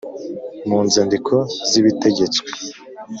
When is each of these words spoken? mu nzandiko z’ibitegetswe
mu 0.67 0.79
nzandiko 0.87 1.35
z’ibitegetswe 1.69 2.41